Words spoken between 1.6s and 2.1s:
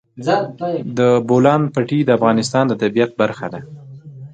پټي د